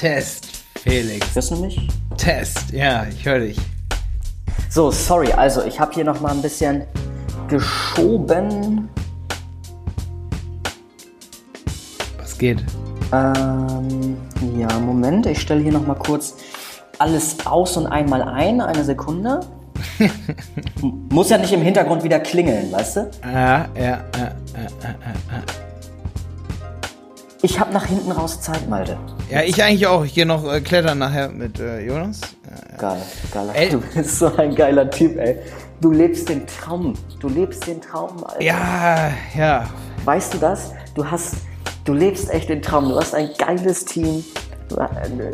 [0.00, 1.34] Test, Felix.
[1.34, 1.86] Hörst du mich?
[2.16, 3.58] Test, ja, ich höre dich.
[4.70, 6.84] So, sorry, also ich habe hier noch mal ein bisschen
[7.48, 8.88] geschoben.
[12.16, 12.64] Was geht?
[13.12, 14.16] Ähm,
[14.56, 16.34] ja, Moment, ich stelle hier noch mal kurz
[16.98, 18.62] alles aus und einmal ein.
[18.62, 19.40] Eine Sekunde.
[21.10, 23.10] Muss ja nicht im Hintergrund wieder klingeln, weißt du?
[23.22, 24.32] Ja, ja, ja, ja,
[24.82, 25.42] ja.
[27.42, 28.96] Ich habe nach hinten raus Zeit, Malte.
[29.30, 30.04] Ja, ich eigentlich auch.
[30.04, 32.20] Ich gehe noch äh, klettern nachher mit äh, Jonas.
[32.78, 33.00] Geil,
[33.32, 33.68] geiler Ey.
[33.70, 35.36] Du bist so ein geiler Typ, ey.
[35.80, 36.94] Du lebst den Traum.
[37.20, 38.42] Du lebst den Traum, Alter.
[38.42, 39.70] Ja, ja.
[40.04, 40.72] Weißt du das?
[40.94, 41.36] Du hast,
[41.84, 42.88] du lebst echt den Traum.
[42.88, 44.24] Du hast ein geiles Team.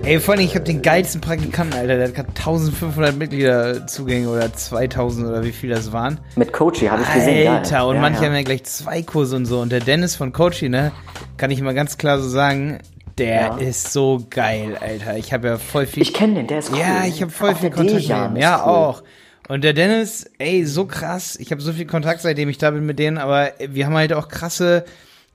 [0.02, 1.96] Ey, vor allem, ich habe den geilsten Praktikanten, Alter.
[1.96, 6.20] Der hat gerade 1500 Mitglieder Zugänge oder 2000 oder wie viel das waren.
[6.36, 7.48] mit Coachy habe ich gesehen.
[7.48, 7.82] Alter, geil.
[7.86, 8.28] und ja, manche ja.
[8.28, 9.60] haben ja gleich zwei Kurse und so.
[9.60, 10.92] Und der Dennis von Coachy, ne,
[11.36, 12.80] kann ich mal ganz klar so sagen,
[13.18, 13.56] der Ja.
[13.56, 15.16] ist so geil, Alter.
[15.16, 16.02] Ich habe ja voll viel.
[16.02, 16.78] Ich kenne den, der ist cool.
[16.78, 18.36] Ja, ich habe voll Auch viel Kontakt mit ihm.
[18.36, 18.72] Ja, cool.
[18.72, 19.02] auch.
[19.48, 21.36] Und der Dennis, ey, so krass.
[21.36, 24.12] Ich habe so viel Kontakt, seitdem ich da bin mit denen, aber wir haben halt
[24.12, 24.84] auch krasse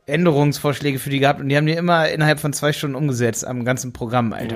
[0.05, 3.63] Änderungsvorschläge für die gehabt und die haben die immer innerhalb von zwei Stunden umgesetzt am
[3.65, 4.55] ganzen Programm, Alter.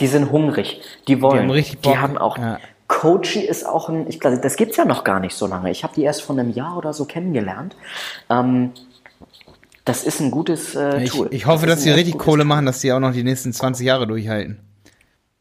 [0.00, 0.80] Die sind hungrig.
[1.06, 1.40] Die wollen.
[1.40, 1.92] haben richtig Bock.
[1.92, 2.38] Die haben auch.
[2.38, 2.58] Ja.
[2.88, 5.70] Coachy ist auch ein, ich glaube, das gibt's ja noch gar nicht so lange.
[5.70, 7.74] Ich habe die erst vor einem Jahr oder so kennengelernt.
[8.28, 8.72] Ähm,
[9.84, 11.28] das ist ein gutes äh, Ich, Tool.
[11.30, 13.86] ich hoffe, Das dass sie richtig Kohle machen, dass die auch noch die nächsten 20
[13.86, 14.58] Jahre durchhalten.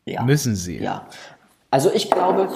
[0.05, 0.23] Ja.
[0.23, 0.79] Müssen sie.
[0.79, 1.05] Ja.
[1.69, 2.49] Also ich glaube,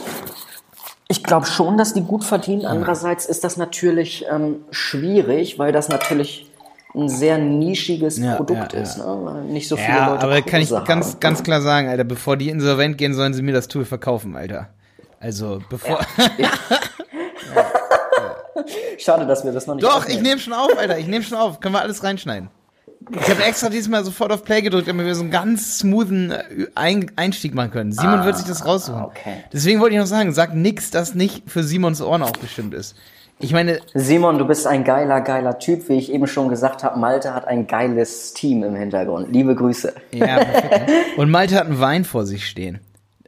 [1.07, 2.65] ich glaube schon, dass die gut verdienen.
[2.65, 6.49] Andererseits ist das natürlich ähm, schwierig, weil das natürlich
[6.95, 8.83] ein sehr nischiges Ja, Produkt ja, ja.
[8.83, 8.97] ist.
[8.97, 9.43] Ne?
[9.47, 11.19] Nicht so viele Ja, Leute aber kann ich ganz, haben.
[11.19, 14.69] ganz klar sagen, Alter, bevor die insolvent gehen, sollen sie mir das Tool verkaufen, Alter.
[15.19, 15.99] Also, bevor.
[18.97, 20.17] Schade, dass wir das noch nicht Doch, aufnehmen.
[20.17, 20.97] ich nehme schon auf, Alter.
[20.97, 21.59] Ich nehme schon auf.
[21.59, 22.49] Können wir alles reinschneiden.
[23.11, 26.43] Ich habe extra diesmal sofort auf Play gedrückt, damit wir so einen ganz smoothen äh,
[26.73, 27.91] Ein Einstieg machen können.
[27.91, 29.03] Simon wird sich das raussuchen.
[29.03, 29.43] okay.
[29.53, 32.95] Deswegen wollte ich noch sagen, sag nix, das nicht für Simons Ohren auch bestimmt ist.
[33.37, 35.89] Ich meine, Simon, du bist ein geiler, geiler Typ.
[35.89, 39.29] Wie ich eben schon gesagt habe, Malte hat ein geiles Team im Hintergrund.
[39.31, 39.93] Liebe Grüße.
[40.13, 40.89] ja, perfekt.
[41.17, 42.79] Und Malte hat einen Wein vor sich stehen.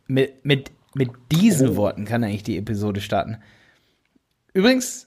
[0.07, 1.75] Mit, mit, mit diesen Oh.
[1.75, 3.37] Worten kann er eigentlich die Episode starten.
[4.53, 5.06] Übrigens,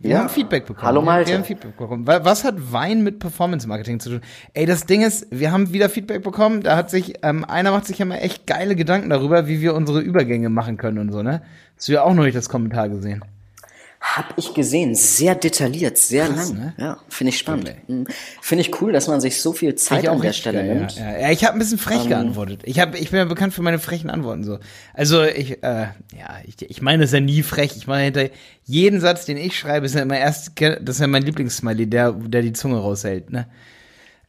[0.00, 0.18] wir Ja.
[0.20, 0.86] haben Feedback bekommen.
[0.86, 1.30] Hallo, Malte.
[1.30, 2.06] Wir haben Feedback bekommen.
[2.06, 4.20] Wa- Was hat Wein mit Performance Marketing zu tun?
[4.54, 6.62] Ey, das Ding ist, wir haben wieder Feedback bekommen.
[6.62, 9.74] Da hat sich, ähm, einer macht sich ja mal echt geile Gedanken darüber, wie wir
[9.74, 11.42] unsere Übergänge machen können und so, ne?
[11.76, 13.22] Hast du ja auch noch nicht das Kommentar gesehen.
[14.00, 14.94] Hab ich gesehen.
[14.94, 16.54] Sehr detailliert, sehr lang.
[16.54, 16.74] ne?
[16.78, 17.74] Ja, finde ich spannend.
[17.86, 18.06] Mhm.
[18.40, 20.96] Finde ich cool, dass man sich so viel Zeit an der Stelle geil, nimmt.
[20.96, 21.20] Ja, ja.
[21.20, 22.08] ja ich habe ein bisschen frech Ähm.
[22.08, 22.62] geantwortet.
[22.64, 24.58] Ich, hab, ich bin ja bekannt für meine frechen Antworten so.
[24.94, 25.88] Also ich, äh,
[26.18, 27.76] ja, ich, ich meine, das ist ja nie frech.
[27.76, 28.34] Ich meine, hinter
[28.64, 32.12] jeden Satz, den ich schreibe, ist ja immer erst, das ist ja mein Lieblingssmiley, der,
[32.12, 33.48] der die Zunge raushält, ne?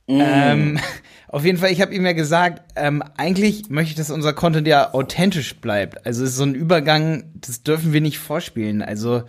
[0.08, 0.80] Ähm,
[1.30, 4.68] auf jeden Fall, ich habe ihm ja gesagt, ähm, eigentlich möchte ich, dass unser Content
[4.68, 6.06] ja authentisch bleibt.
[6.06, 8.82] Also es ist so ein Übergang, das dürfen wir nicht vorspielen.
[8.82, 9.24] Also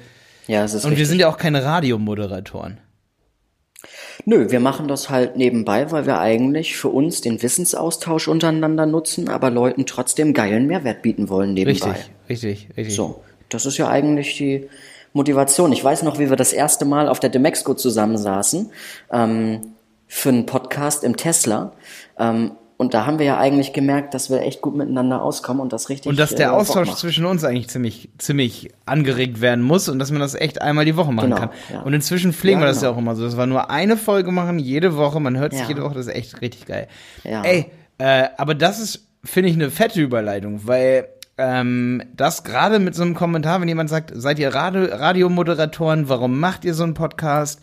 [0.47, 1.09] Ja, es ist und wir richtig.
[1.09, 2.79] sind ja auch keine Radiomoderatoren.
[4.25, 9.29] Nö, wir machen das halt nebenbei, weil wir eigentlich für uns den Wissensaustausch untereinander nutzen,
[9.29, 11.91] aber Leuten trotzdem geilen Mehrwert bieten wollen nebenbei.
[11.91, 12.95] Richtig, richtig, richtig.
[12.95, 14.69] So, das ist ja eigentlich die
[15.13, 15.73] Motivation.
[15.73, 18.71] Ich weiß noch, wie wir das erste Mal auf der Demexco zusammensaßen
[19.13, 19.75] ähm,
[20.07, 21.73] für einen Podcast im Tesla.
[22.19, 25.73] Ähm, und da haben wir ja eigentlich gemerkt, dass wir echt gut miteinander auskommen und
[25.73, 26.11] das richtig.
[26.11, 30.11] Und dass der äh, Austausch zwischen uns eigentlich ziemlich, ziemlich angeregt werden muss und dass
[30.11, 31.51] man das echt einmal die Woche machen Genau, kann.
[31.73, 31.81] ja.
[31.81, 32.95] Und inzwischen pflegen Ja, wir das ja genau.
[32.95, 35.69] auch immer so, dass wir nur eine Folge machen, jede Woche, man hört sich Ja.
[35.69, 36.89] jede Woche, das ist echt richtig geil.
[37.25, 37.43] Ja.
[37.43, 41.07] Ey, äh, aber das ist, finde ich, eine fette Überleitung, weil
[41.39, 46.39] ähm, das gerade mit so einem Kommentar, wenn jemand sagt, seid ihr Radio Radiomoderatoren, warum
[46.39, 47.61] macht ihr so einen Podcast?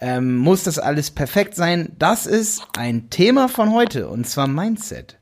[0.00, 1.92] Ähm, muss das alles perfekt sein?
[1.98, 5.16] Das ist ein Thema von heute und zwar Mindset.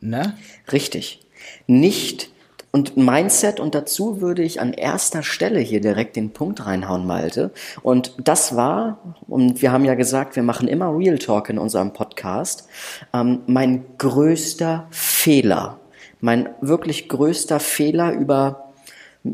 [0.00, 0.36] Ne?
[0.70, 1.20] Richtig.
[1.66, 2.30] Nicht
[2.76, 7.50] und Mindset und dazu würde ich an erster Stelle hier direkt den Punkt reinhauen, Malte.
[7.82, 8.98] Und das war,
[9.28, 12.68] und wir haben ja gesagt, wir machen immer Real Talk in unserem Podcast,
[13.14, 15.80] ähm, mein größter Fehler.
[16.20, 18.65] Mein wirklich größter Fehler über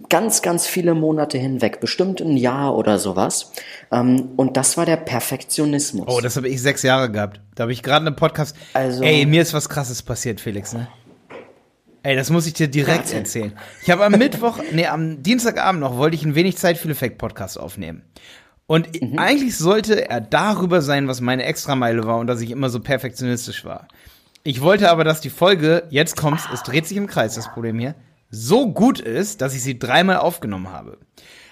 [0.09, 3.53] ganz, ganz viele Monate hinweg, bestimmt ein Jahr oder sowas.
[3.91, 6.06] Ähm, und das war der Perfektionismus.
[6.09, 7.41] Oh, das habe ich sechs Jahre gehabt.
[7.55, 8.56] Da habe ich gerade einen Podcast.
[8.75, 10.89] Also- Ey, mir ist was Krasses passiert, Felix, ne?
[12.05, 13.19] Ey, das muss ich dir direkt Erzähl.
[13.19, 13.53] erzählen.
[13.83, 17.19] Ich habe am Mittwoch, nee, am Dienstagabend noch, wollte ich ein wenig Zeit für Effekt
[17.19, 18.03] Podcast aufnehmen.
[18.67, 19.19] Und Mhm.
[19.19, 23.65] eigentlich sollte er darüber sein, was meine Extrameile war und dass ich immer so perfektionistisch
[23.65, 23.87] war.
[24.44, 27.79] Ich wollte aber, dass die Folge, jetzt kommt's, es dreht sich im Kreis, das Problem
[27.79, 27.94] hier,
[28.32, 30.99] so gut ist, dass ich sie dreimal aufgenommen habe.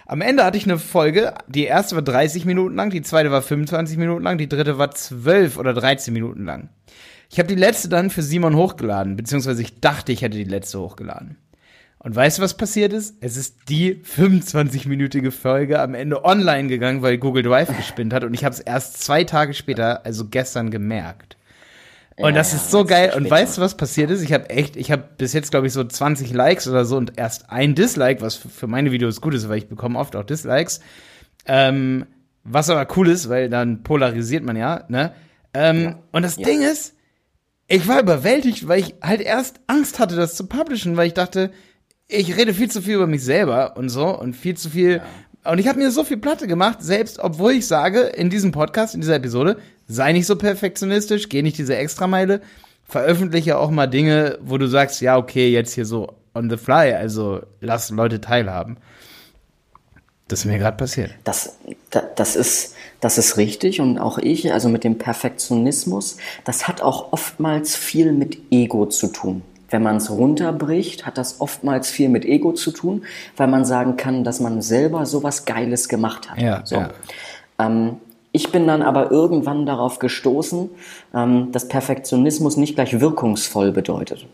[0.07, 3.43] Am Ende hatte ich eine Folge, die erste war 30 Minuten lang, die zweite war
[3.43, 6.71] 25 Minuten lang, die dritte war 12 oder 13 Minuten lang.
[7.31, 10.81] Ich habe die letzte dann für Simon hochgeladen, beziehungsweise ich dachte, ich hätte die letzte
[10.81, 11.37] hochgeladen.
[11.99, 13.15] Und weißt du, was passiert ist?
[13.21, 18.35] Es ist die 25-minütige Folge am Ende online gegangen, weil Google Drive gespinnt hat und
[18.35, 21.37] ich habe es erst zwei Tage später, also gestern, gemerkt.
[22.21, 23.13] Und das Ja, ist so das geil.
[23.17, 24.23] Und weißt du, was passiert ist?
[24.23, 27.19] Ich habe echt, ich habe bis jetzt, glaube ich, so 20 Likes oder so und
[27.19, 30.81] erst ein Dislike, was für meine Videos gut ist, weil ich bekomme oft auch Dislikes.
[31.47, 32.07] Ähm,
[32.45, 35.15] was aber cool ist, weil dann polarisiert man ja, ne?
[35.55, 36.95] Ähm, Und das Ding ist,
[37.69, 41.53] ich war überwältigt, weil ich halt erst Angst hatte, das zu publishen, weil ich dachte,
[42.09, 45.03] ich rede viel zu viel über mich selber und so und viel zu viel.
[45.45, 48.95] Und ich habe mir so viel Platte gemacht, selbst obwohl ich sage, in diesem Podcast,
[48.95, 49.57] in dieser Episode,
[49.89, 52.41] sei nicht so perfektionistisch, geh nicht diese Extrameile,
[52.87, 56.93] veröffentliche auch mal Dinge, wo du sagst, ja, okay, jetzt hier so on the fly,
[56.93, 58.77] also lass Leute teilhaben.
[60.29, 61.11] Das ist mir gerade passiert.
[61.25, 61.57] Das,
[61.91, 66.83] da- das, ist, das ist richtig und auch ich, also mit dem Perfektionismus, das hat
[66.83, 69.43] auch oftmals viel mit Ego zu tun.
[69.71, 73.03] Wenn man es runterbricht, hat das oftmals viel mit Ego zu tun,
[73.37, 76.41] weil man sagen kann, dass man selber sowas Geiles gemacht hat.
[76.41, 76.77] Ja, so.
[76.77, 76.91] ja.
[77.59, 77.97] Ähm,
[78.33, 80.71] ich bin dann aber irgendwann darauf gestoßen,
[81.15, 84.27] ähm, dass Perfektionismus nicht gleich wirkungsvoll bedeutet.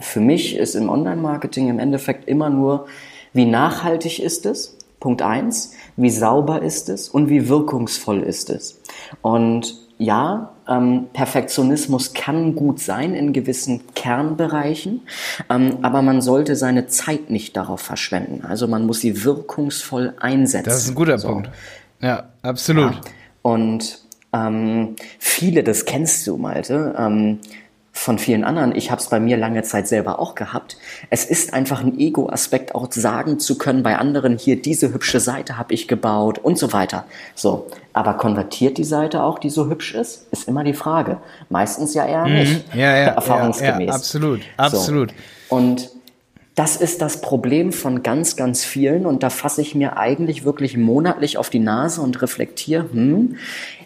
[0.00, 2.86] Für mich ist im Online-Marketing im Endeffekt immer nur,
[3.32, 8.80] wie nachhaltig ist es, Punkt eins, wie sauber ist es und wie wirkungsvoll ist es.
[9.22, 15.02] Und ja, ähm, Perfektionismus kann gut sein in gewissen Kernbereichen,
[15.50, 18.44] ähm, aber man sollte seine Zeit nicht darauf verschwenden.
[18.44, 20.64] Also man muss sie wirkungsvoll einsetzen.
[20.64, 21.28] Das ist ein guter So.
[21.28, 21.50] Punkt.
[22.00, 23.00] Ja, absolut.
[23.42, 24.00] Und
[24.32, 27.38] ähm, viele, das kennst du, Malte, ähm,
[27.96, 30.76] von vielen anderen, ich habe es bei mir lange Zeit selber auch gehabt.
[31.10, 35.56] Es ist einfach ein Ego-Aspekt, auch sagen zu können bei anderen, hier diese hübsche Seite
[35.56, 37.06] habe ich gebaut und so weiter.
[37.36, 40.26] So, aber konvertiert die Seite auch, die so hübsch ist?
[40.32, 41.18] Ist immer die Frage.
[41.48, 42.66] Meistens ja eher nicht.
[42.74, 42.74] Mhm.
[42.74, 43.78] Ja, ja, erfahrungsgemäß.
[43.78, 45.10] ja, ja, absolut, absolut.
[45.48, 45.56] So.
[45.56, 45.90] Und
[46.54, 50.76] das ist das Problem von ganz, ganz vielen und da fasse ich mir eigentlich wirklich
[50.76, 53.36] monatlich auf die Nase und reflektiere, hm,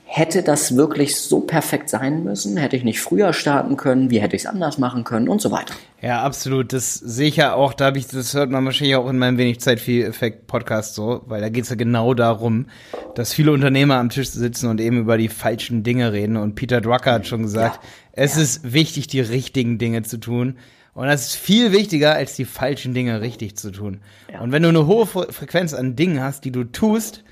[0.04, 2.56] hätte das wirklich so perfekt sein müssen?
[2.56, 4.10] Hätte ich nicht früher starten können?
[4.10, 5.28] Wie hätte ich es anders machen können?
[5.28, 5.74] Und so weiter.
[6.00, 6.72] Ja, absolut.
[6.72, 9.36] Das sehe ich ja auch, da habe ich, das hört man wahrscheinlich auch in meinem
[9.36, 12.66] wenig Zeit viel Effekt Podcast so, weil da geht's ja genau darum,
[13.14, 16.36] dass viele Unternehmer am Tisch sitzen und eben über die falschen Dinge reden.
[16.38, 17.90] Und Peter Drucker hat schon gesagt, Ja.
[18.12, 20.56] es ist wichtig, die richtigen Dinge zu tun.
[20.98, 24.00] Und das ist viel wichtiger, als die falschen Dinge richtig zu tun.
[24.40, 27.22] Und wenn du eine hohe Fre- Frequenz an Dingen hast, die du tust,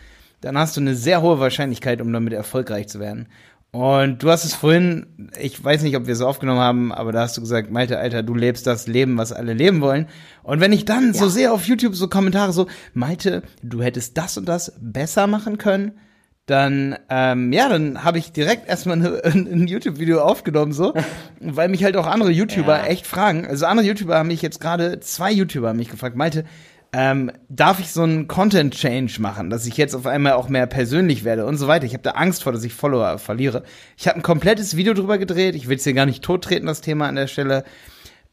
[0.40, 3.26] dann hast du eine sehr hohe Wahrscheinlichkeit, um damit erfolgreich zu werden.
[3.72, 5.06] Und du hast es vorhin,
[5.40, 8.22] ich weiß nicht, ob wir es aufgenommen haben, aber da hast du gesagt, Malte, Alter,
[8.22, 10.06] du lebst das Leben, was alle leben wollen.
[10.44, 14.38] Und wenn ich dann so sehe auf YouTube so Kommentare so, Malte, du hättest das
[14.38, 15.98] und das besser machen können,
[16.46, 20.94] dann, ähm, ja, dann habe ich direkt erstmal eine, ein, ein YouTube-Video aufgenommen, so,
[21.40, 22.86] weil mich halt auch andere YouTuber Ja.
[22.86, 23.46] echt fragen.
[23.46, 26.44] Also andere YouTuber haben mich jetzt gerade, zwei YouTuber haben mich gefragt, Malte,
[26.92, 31.24] ähm, darf ich so einen Content-Change machen, dass ich jetzt auf einmal auch mehr persönlich
[31.24, 31.84] werde und so weiter.
[31.84, 33.64] Ich habe da Angst vor, dass ich Follower verliere.
[33.96, 35.56] Ich habe ein komplettes Video drüber gedreht.
[35.56, 37.64] Ich will es hier gar nicht tottreten, das Thema an der Stelle.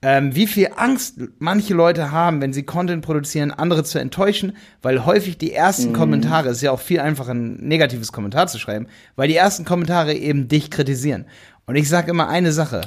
[0.04, 5.06] Ähm, wie viel Angst manche Leute haben, wenn sie Content produzieren, andere zu enttäuschen, weil
[5.06, 8.88] häufig die ersten Kommentare, es ist ja auch viel einfacher, ein negatives Kommentar zu schreiben,
[9.16, 11.26] weil die ersten Kommentare eben dich kritisieren.
[11.66, 12.82] Und ich sage immer eine Sache.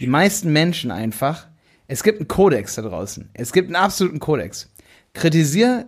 [0.00, 1.48] Die meisten Menschen einfach,
[1.86, 3.28] es gibt einen Kodex da draußen.
[3.34, 4.72] Es gibt einen absoluten Kodex.
[5.12, 5.86] Kritisier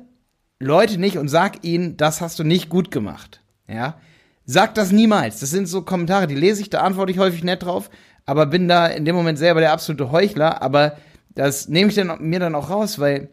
[0.58, 3.40] Leute nicht und sag ihnen, das hast du nicht gut gemacht.
[3.66, 3.96] Ja?
[4.44, 5.40] Sag das niemals.
[5.40, 7.88] Das sind so Kommentare, die lese ich, da antworte ich häufig nett drauf,
[8.26, 10.96] aber bin da in dem Moment selber der absolute Heuchler, aber
[11.34, 13.30] das nehme ich dann mir dann auch raus, weil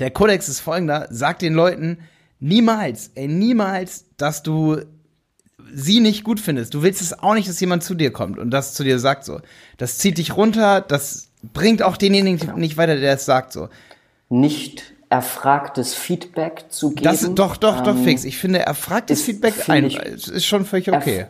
[0.00, 1.98] der Kodex ist folgender, sag den Leuten
[2.40, 4.80] niemals, ey, niemals, dass du
[5.72, 6.74] sie nicht gut findest.
[6.74, 9.24] Du willst es auch nicht, dass jemand zu dir kommt und das zu dir sagt
[9.24, 9.40] so.
[9.76, 13.68] Das zieht dich runter, das bringt auch denjenigen nicht weiter, der es sagt so.
[14.28, 17.04] Nicht erfragtes Feedback zu geben.
[17.04, 18.24] Das doch, doch, doch, ähm, fix.
[18.24, 21.26] Ich finde, erfragtes Feedback ein, ist schon völlig okay.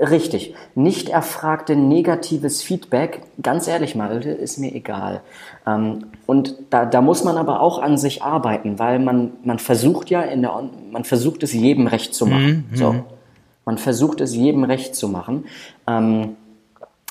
[0.00, 0.54] Richtig.
[0.76, 5.22] Nicht erfragte negatives Feedback, ganz ehrlich, Malte, ist mir egal.
[5.66, 10.08] Ähm, und da, da muss man aber auch an sich arbeiten, weil man, man versucht
[10.10, 12.68] ja in der, On- man versucht es jedem recht zu machen.
[12.74, 12.94] So.
[13.64, 15.44] Man versucht es jedem recht zu machen.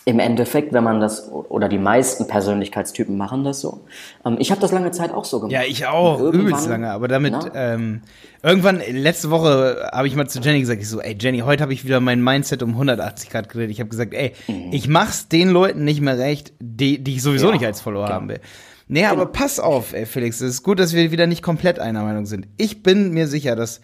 [0.07, 3.81] Im Endeffekt, wenn man das, oder die meisten Persönlichkeitstypen machen das so.
[4.25, 5.51] Ähm, ich habe das lange Zeit auch so gemacht.
[5.51, 6.89] Ja, ich auch, übelst lange.
[6.91, 7.73] Aber damit, Na?
[7.73, 8.03] ähm,
[8.41, 11.73] irgendwann, letzte Woche habe ich mal zu Jenny gesagt, ich so, ey Jenny, heute habe
[11.73, 13.69] ich wieder mein Mindset um 180 Grad gedreht.
[13.69, 14.31] Ich habe gesagt, ey,
[14.71, 17.51] ich mach's den Leuten nicht mehr recht, die, die ich sowieso Mhm.
[17.51, 18.15] Ja, nicht als Follower genau.
[18.15, 18.39] haben will.
[18.87, 22.03] Nee, aber pass auf, ey Felix, es ist gut, dass wir wieder nicht komplett einer
[22.03, 22.47] Meinung sind.
[22.55, 23.81] Ich bin mir sicher, dass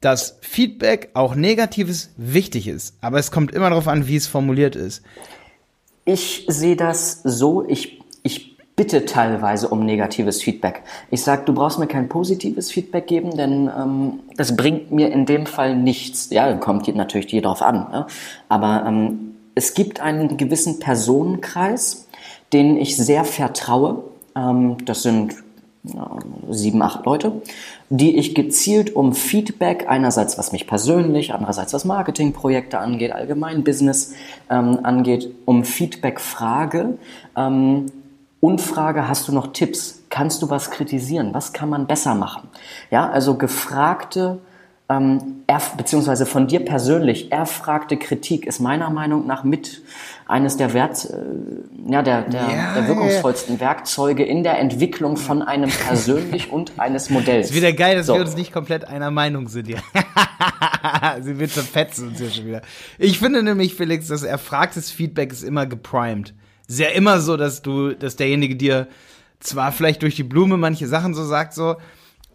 [0.00, 2.96] dass Feedback, auch Negatives, wichtig ist.
[3.02, 5.02] Aber es kommt immer darauf an, wie es formuliert ist.
[6.12, 10.82] Ich sehe das so, ich, ich bitte teilweise um negatives Feedback.
[11.12, 15.24] Ich sage, du brauchst mir kein positives Feedback geben, denn ähm, das bringt mir in
[15.24, 16.30] dem Fall nichts.
[16.30, 17.86] Ja, kommt natürlich dir drauf an.
[17.92, 18.06] Ja?
[18.48, 22.08] Aber ähm, es gibt einen gewissen Personenkreis,
[22.52, 24.02] denen ich sehr vertraue.
[24.34, 25.36] Ähm, das sind
[26.50, 27.40] sieben, acht Leute,
[27.88, 34.14] die ich gezielt um Feedback, einerseits was mich persönlich, andererseits was Marketingprojekte angeht, allgemein Business
[34.50, 36.98] ähm, angeht, um Feedback frage
[37.34, 37.86] ähm,
[38.40, 40.02] und frage, hast du noch Tipps?
[40.10, 41.32] Kannst du was kritisieren?
[41.32, 42.48] Was kann man besser machen?
[42.90, 44.38] Ja, also gefragte
[44.90, 45.44] ähm,
[45.76, 49.82] beziehungsweise von dir persönlich erfragte Kritik ist meiner Meinung nach mit
[50.26, 53.60] eines der, Wert, äh, ja, der, der, ja, der wirkungsvollsten ja.
[53.60, 57.50] Werkzeuge in der Entwicklung von einem persönlich und eines Modells.
[57.50, 58.14] Ist wieder geil, dass so.
[58.14, 59.78] wir uns nicht komplett einer Meinung sind hier.
[61.20, 62.62] Sie wird zerfetzen uns hier schon wieder.
[62.98, 66.34] Ich finde nämlich, Felix, dass erfragtes Feedback ist immer geprimed.
[66.66, 68.88] Ist ja immer so, dass du, dass derjenige dir
[69.38, 71.76] zwar vielleicht durch die Blume manche Sachen so sagt, so,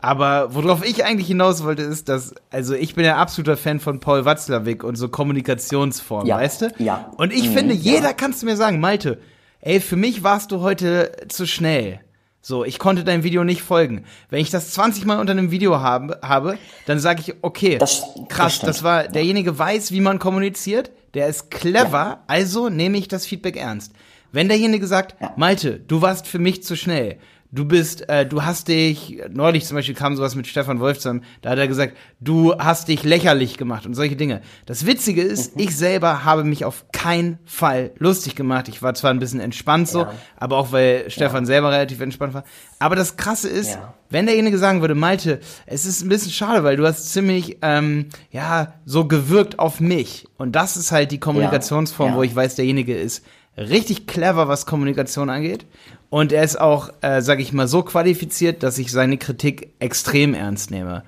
[0.06, 4.00] aber worauf ich eigentlich hinaus wollte, ist, dass, also ich bin ja absoluter Fan von
[4.00, 6.72] Paul Watzlawick und so Kommunikationsformen, ja, weißt du?
[6.78, 7.12] Ja.
[7.18, 8.14] Und ich mhm, finde, jeder ja.
[8.14, 9.18] kannst du mir sagen, Malte,
[9.62, 12.02] ey, für mich warst du heute zu schnell.
[12.40, 14.06] So, ich konnte deinem Video nicht folgen.
[14.30, 18.04] Wenn ich das 20 Mal unter einem Video habe, habe dann sage ich, okay, das,
[18.30, 22.24] krass, das, das war, derjenige weiß, wie man kommuniziert, der ist clever, ja.
[22.28, 23.94] also nehme ich das Feedback ernst.
[24.32, 25.16] Wenn derjenige sagt.
[25.38, 27.18] Malte, du warst für mich zu schnell,
[27.56, 31.24] du bist, äh, du hast dich, neulich zum Beispiel kam sowas mit Stefan Wolf zusammen,
[31.42, 34.42] da hat er gesagt, du hast dich lächerlich gemacht und solche Dinge.
[34.66, 35.64] Das Witzige ist, mhm.
[35.64, 38.68] ich selber habe mich auf keinen Fall lustig gemacht.
[38.68, 40.14] Ich war zwar ein bisschen entspannt so, ja.
[40.38, 41.48] aber auch weil Stefan ja.
[41.48, 42.44] selber relativ entspannt war.
[42.80, 43.94] Aber das Krasse ist, ja.
[44.10, 48.10] wenn derjenige sagen würde, Malte, es ist ein bisschen schade, weil du hast ziemlich, ähm,
[48.32, 50.28] ja, so gewirkt auf mich.
[50.38, 53.24] Und das ist halt die Kommunikationsform, wo ich weiß, derjenige ist
[53.58, 55.66] richtig clever, was Kommunikation angeht.
[56.10, 60.34] Und er ist auch, äh, sage ich mal, so qualifiziert, dass ich seine Kritik extrem
[60.34, 61.04] ernst nehme.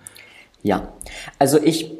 [0.64, 0.90] Ja,
[1.40, 1.92] also ich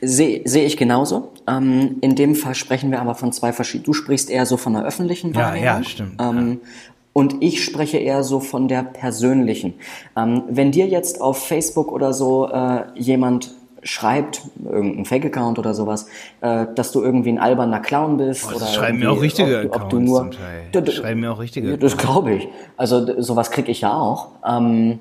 [0.00, 1.32] sehe seh ich genauso.
[1.46, 3.84] Ähm, in dem Fall sprechen wir aber von zwei verschiedenen.
[3.84, 5.64] Du sprichst eher so von der öffentlichen Wahrnehmung.
[5.64, 6.20] Ja, ja, stimmt.
[6.20, 6.68] Ähm, ja.
[7.12, 9.74] Und ich spreche eher so von der persönlichen.
[10.16, 13.52] Ähm, wenn dir jetzt auf Facebook oder so äh, jemand
[13.82, 16.06] schreibt, irgendein Fake-Account oder sowas,
[16.40, 18.48] äh, dass du irgendwie ein alberner Clown bist.
[18.50, 20.30] Oh, oder schreiben mir auch richtige ob, ob du nur,
[20.72, 21.78] schreiben mir auch richtige.
[21.78, 22.48] Das glaube ich.
[22.76, 24.28] Also sowas krieg ich ja auch.
[24.46, 25.00] Ähm,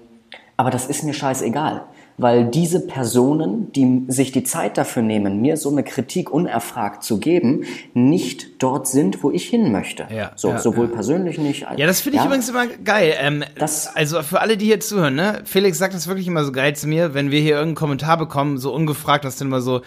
[0.57, 1.83] aber das ist mir scheißegal
[2.17, 7.19] weil diese Personen, die sich die Zeit dafür nehmen, mir so eine Kritik unerfragt zu
[7.19, 10.07] geben, nicht dort sind, wo ich hin möchte.
[10.15, 10.93] Ja, so, ja, sowohl ja.
[10.93, 11.67] persönlich nicht.
[11.67, 13.15] Als, ja, das finde ich übrigens immer geil.
[13.19, 15.41] Ähm, das, also für alle, die hier zuhören, ne?
[15.45, 18.57] Felix sagt das wirklich immer so geil zu mir, wenn wir hier irgendeinen Kommentar bekommen,
[18.57, 19.81] so ungefragt, das dann immer so,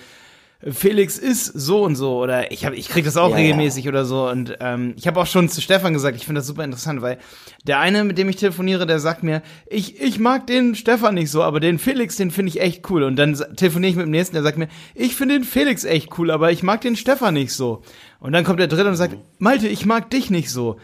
[0.60, 3.90] Felix ist so und so oder ich habe ich krieg das auch ja, regelmäßig ja.
[3.90, 6.64] oder so und ähm, ich habe auch schon zu Stefan gesagt, ich finde das super
[6.64, 7.18] interessant, weil
[7.64, 11.30] der eine, mit dem ich telefoniere, der sagt mir, ich ich mag den Stefan nicht
[11.30, 14.10] so, aber den Felix, den finde ich echt cool und dann telefoniere ich mit dem
[14.10, 17.34] nächsten, der sagt mir, ich finde den Felix echt cool, aber ich mag den Stefan
[17.34, 17.82] nicht so.
[18.18, 20.78] Und dann kommt der dritte und sagt, Malte, ich mag dich nicht so.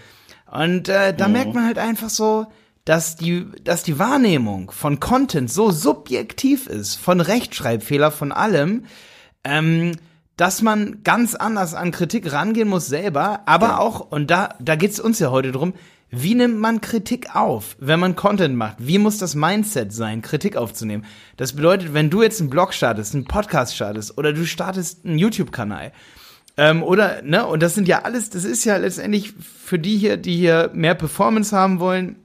[0.51, 1.33] Und äh, da mhm.
[1.33, 2.47] merkt man halt einfach so,
[2.85, 8.85] dass die, dass die Wahrnehmung von Content so subjektiv ist, von Rechtschreibfehler, von allem,
[9.45, 9.93] ähm,
[10.37, 13.79] dass man ganz anders an Kritik rangehen muss selber, aber ja.
[13.79, 15.75] auch, und da, da geht's uns ja heute drum,
[16.11, 18.77] wie nimmt man Kritik auf, wenn man Content macht?
[18.79, 21.05] Wie muss das Mindset sein, Kritik aufzunehmen?
[21.37, 25.19] Das bedeutet, wenn du jetzt einen Blog startest, einen Podcast startest oder du startest einen
[25.19, 25.93] YouTube-Kanal,
[26.57, 30.17] ähm, oder, ne, und das sind ja alles, das ist ja letztendlich für die hier,
[30.17, 32.17] die hier mehr Performance haben wollen,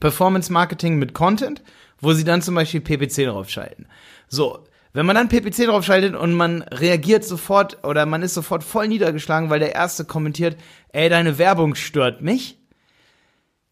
[0.00, 1.62] Performance Marketing mit Content,
[2.00, 3.86] wo sie dann zum Beispiel PPC draufschalten.
[4.28, 8.88] So, wenn man dann PPC draufschaltet und man reagiert sofort oder man ist sofort voll
[8.88, 10.56] niedergeschlagen, weil der Erste kommentiert,
[10.92, 12.58] ey, deine Werbung stört mich,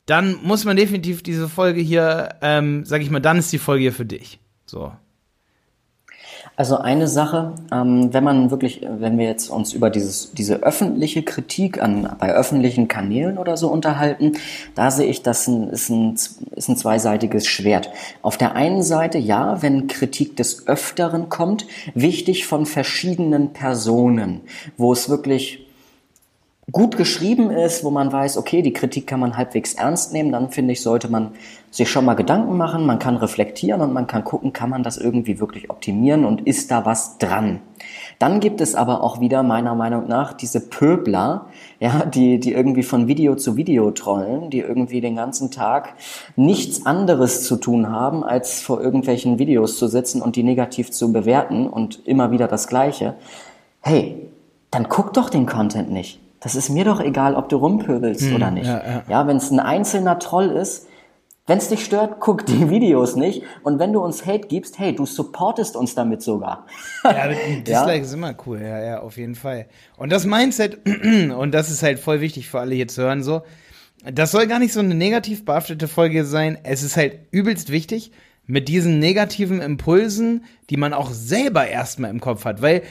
[0.07, 3.83] dann muss man definitiv diese Folge hier, ähm, sag ich mal, dann ist die Folge
[3.83, 4.39] hier für dich.
[4.65, 4.93] So.
[6.57, 11.23] Also eine Sache, ähm, wenn man wirklich, wenn wir jetzt uns über dieses, diese öffentliche
[11.23, 14.33] Kritik an, bei öffentlichen Kanälen oder so unterhalten,
[14.75, 16.15] da sehe ich, das ist, ein,
[16.57, 17.91] ist ein zweiseitiges Schwert.
[18.23, 24.41] Auf der einen Seite, ja, wenn Kritik des Öfteren kommt, wichtig von verschiedenen Personen,
[24.77, 25.68] wo es wirklich
[26.71, 30.51] gut geschrieben ist, wo man weiß, okay, die Kritik kann man halbwegs ernst nehmen, dann
[30.51, 31.33] finde ich, sollte man
[31.71, 34.99] sich schon mal Gedanken machen, man kann reflektieren und man kann gucken, kann man das
[34.99, 37.61] irgendwie wirklich optimieren und ist da was dran.
[38.19, 41.47] Dann gibt es aber auch wieder meiner Meinung nach diese Pöbler,
[41.81, 45.95] ja, die, die irgendwie von Video zu Video trollen, die irgendwie den ganzen Tag
[46.37, 51.13] nichts anderes zu tun haben, als vor irgendwelchen Videos zu sitzen und die negativ zu
[51.13, 53.15] bewerten und immer wieder das Gleiche.
[53.81, 54.29] Hey,
[54.71, 58.51] dann guck doch den Content nicht Das ist mir doch egal, ob du rumpöbelst oder
[58.51, 58.67] nicht.
[58.67, 59.03] ja, ja.
[59.09, 60.87] ja wenn es ein einzelner Troll ist,
[61.49, 63.43] wenn es dich stört, guck die Videos nicht.
[63.65, 66.67] Und wenn du uns Hate gibst, hey, du supportest uns damit sogar.
[67.03, 67.29] Ja,
[67.67, 69.67] Dislike ist immer cool, ja, ja, auf jeden Fall.
[69.97, 70.79] Und das Mindset,
[71.37, 73.43] und das ist halt voll wichtig für alle hier zu hören, so,
[74.05, 76.59] das soll gar nicht so eine negativ behaftete Folge sein.
[76.63, 78.13] Es ist halt übelst wichtig,
[78.47, 82.83] mit diesen negativen Impulsen, die man auch selber erstmal im Kopf hat, weil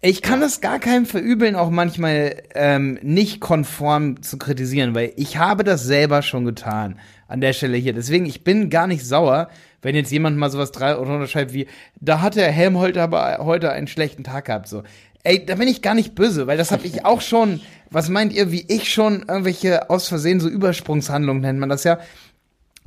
[0.00, 5.38] ich kann das gar keinem verübeln, auch manchmal ähm, nicht konform zu kritisieren, weil ich
[5.38, 7.92] habe das selber schon getan an der Stelle hier.
[7.92, 9.48] Deswegen, ich bin gar nicht sauer,
[9.82, 11.66] wenn jetzt jemand mal sowas drunter schreibt wie,
[12.00, 14.82] da hat der Helmholtz aber heute einen schlechten Tag gehabt, so.
[15.24, 18.32] Ey, da bin ich gar nicht böse, weil das habe ich auch schon, was meint
[18.32, 21.98] ihr, wie ich schon irgendwelche aus Versehen so Übersprungshandlungen nennt man das ja,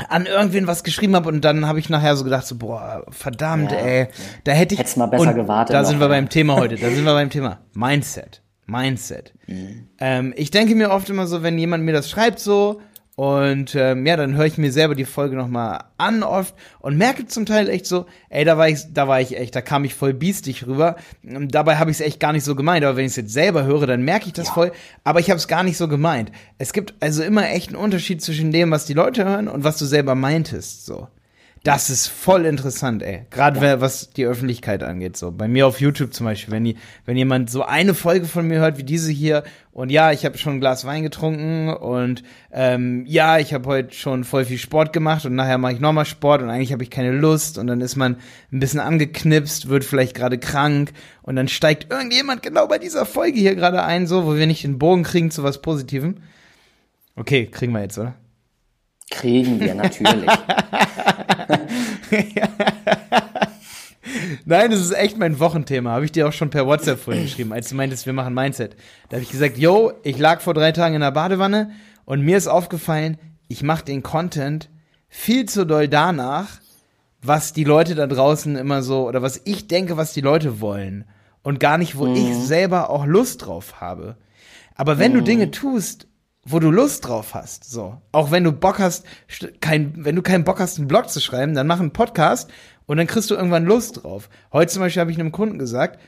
[0.10, 3.72] an irgendwen was geschrieben habe und dann habe ich nachher so gedacht so boah verdammt
[3.72, 4.08] Ja, ey.
[4.44, 6.90] Da hätte ich Hättest mal besser gewartet da noch, sind wir beim Thema heute da
[6.90, 8.42] sind wir beim Thema Mindset.
[8.66, 9.34] Mindset.
[9.48, 9.88] Mhm.
[10.00, 12.82] ähm, ich denke mir oft immer so wenn jemand mir das schreibt so
[13.22, 16.98] und ähm, ja dann höre ich mir selber die Folge noch mal an oft und
[16.98, 19.84] merke zum Teil echt so ey da war ich da war ich echt da kam
[19.84, 20.96] ich voll biestig rüber.
[21.22, 23.34] Und dabei habe ich es echt gar nicht so gemeint aber wenn ich es jetzt
[23.34, 24.72] selber höre dann merke ich das voll.
[25.04, 26.32] Aber ich habe es gar nicht so gemeint.
[26.58, 29.78] Es gibt also immer echt einen Unterschied zwischen dem was die Leute hören und was
[29.78, 31.08] du selber meintest so
[31.64, 33.28] das ist voll interessant, ey.
[33.30, 35.16] Gerade wer- was die Öffentlichkeit angeht.
[35.16, 36.76] So bei mir auf YouTube zum Beispiel, wenn die,
[37.06, 40.40] wenn jemand so eine Folge von mir hört wie diese hier und ja, ich habe
[40.40, 44.92] schon ein Glas Wein getrunken und ähm, ja, ich habe heute schon voll viel Sport
[44.92, 47.80] gemacht und nachher mache ich nochmal Sport und eigentlich habe ich keine Lust und dann
[47.82, 48.18] ist man
[48.52, 50.92] ein bisschen angeknipst, wird vielleicht gerade krank
[51.22, 54.64] und dann steigt irgendjemand genau bei dieser Folge hier gerade ein, so, wo wir nicht
[54.64, 56.16] den Bogen kriegen zu was Positivem.
[57.16, 58.16] Okay, kriegen wir jetzt, oder?
[59.12, 60.26] Kriegen wir natürlich.
[64.46, 65.92] Nein, das ist echt mein Wochenthema.
[65.92, 68.76] Habe ich dir auch schon per WhatsApp vorhin geschrieben, als du meintest, wir machen Mindset.
[69.10, 71.72] Da habe ich gesagt, yo, ich lag vor drei Tagen in der Badewanne
[72.06, 74.70] und mir ist aufgefallen, ich mache den Content
[75.08, 76.60] viel zu doll danach,
[77.22, 81.06] was die Leute da draußen immer so, oder was ich denke, was die Leute wollen.
[81.44, 84.16] Und gar nicht, wo ich selber auch Lust drauf habe.
[84.76, 86.08] Aber wenn du Dinge tust,
[86.44, 90.22] wo du Lust drauf hast, so, auch wenn du Bock hast, st- kein, wenn du
[90.22, 92.50] keinen Bock hast, einen Blog zu schreiben, dann mach einen Podcast
[92.88, 94.30] und dann kriegst du irgendwann Lust drauf.
[94.52, 96.00] Heute zum Beispiel habe ich einem Kunden gesagt,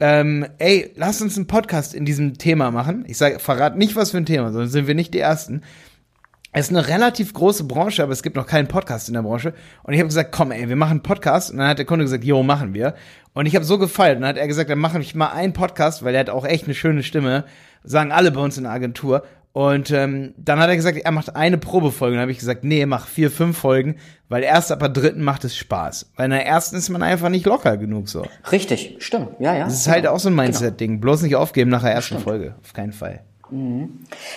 [0.00, 3.04] ähm, ey, lass uns einen Podcast in diesem Thema machen.
[3.06, 5.62] Ich sage, verrat nicht, was für ein Thema, sonst sind wir nicht die Ersten.
[6.52, 9.52] Es ist eine relativ große Branche, aber es gibt noch keinen Podcast in der Branche.
[9.82, 11.50] Und ich habe gesagt, komm, ey, wir machen einen Podcast.
[11.50, 12.94] Und dann hat der Kunde gesagt, jo, machen wir.
[13.34, 14.16] Und ich habe so gefeiert.
[14.16, 16.46] Und dann hat er gesagt, dann mache ich mal einen Podcast, weil er hat auch
[16.46, 17.44] echt eine schöne Stimme.
[17.84, 19.22] Sagen alle bei uns in der Agentur.
[19.56, 22.10] Und ähm, dann hat er gesagt, er macht eine Probefolge.
[22.12, 23.96] Und dann habe ich gesagt, nee, mach vier, fünf Folgen,
[24.28, 26.12] weil erst ab der dritten macht es Spaß.
[26.14, 28.26] Weil in der ersten ist man einfach nicht locker genug so.
[28.52, 29.28] Richtig, stimmt.
[29.38, 29.64] Ja, ja.
[29.64, 31.00] Das ist halt auch so ein Mindset-Ding.
[31.00, 32.54] Bloß nicht aufgeben nach der ersten Folge.
[32.62, 33.22] Auf keinen Fall.